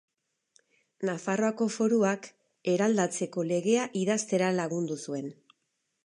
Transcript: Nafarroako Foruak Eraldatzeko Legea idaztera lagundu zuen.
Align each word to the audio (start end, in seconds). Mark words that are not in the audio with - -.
Nafarroako 1.09 1.67
Foruak 1.73 2.25
Eraldatzeko 2.73 3.43
Legea 3.51 3.83
idaztera 4.05 4.49
lagundu 4.61 4.97
zuen. 5.09 5.29